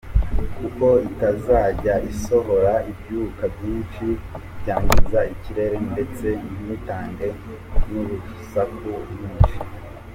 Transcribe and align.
Kuko 0.57 0.87
itazajya 1.09 1.95
isohora 2.11 2.73
ibyuka 2.91 3.43
byinshi 3.55 4.05
byangiza 4.59 5.19
ikirere 5.33 5.77
ndetse 5.91 6.27
ntitange 6.63 7.27
nurusaku 7.89 8.89
rwinshi. 9.09 9.55